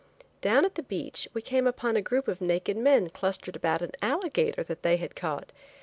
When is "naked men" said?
2.41-3.11